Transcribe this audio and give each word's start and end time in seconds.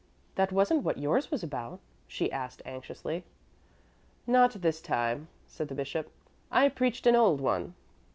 That 0.33 0.51
wasn't 0.51 0.81
what 0.81 0.97
yours 0.97 1.29
was 1.29 1.43
about?" 1.43 1.79
she 2.07 2.31
asked 2.31 2.63
anxiously. 2.65 3.23
"Not 4.25 4.53
this 4.53 4.81
time," 4.81 5.27
said 5.45 5.67
the 5.67 5.75
bishop; 5.75 6.09
"I 6.49 6.69
preached 6.69 7.05
an 7.05 7.15
old 7.15 7.39
one." 7.39 7.75